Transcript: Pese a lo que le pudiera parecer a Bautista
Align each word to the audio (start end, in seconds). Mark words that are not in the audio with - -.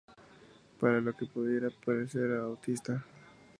Pese 0.79 0.97
a 0.97 0.99
lo 0.99 1.13
que 1.15 1.25
le 1.25 1.31
pudiera 1.31 1.69
parecer 1.85 2.31
a 2.31 2.39
Bautista 2.47 3.05